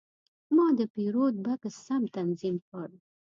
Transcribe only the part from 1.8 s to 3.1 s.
سم تنظیم کړ.